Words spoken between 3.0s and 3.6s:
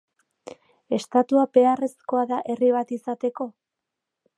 izateko?